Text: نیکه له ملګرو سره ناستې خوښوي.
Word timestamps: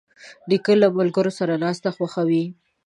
نیکه 0.49 0.73
له 0.81 0.87
ملګرو 0.97 1.31
سره 1.39 1.53
ناستې 1.63 1.89
خوښوي. 1.95 2.43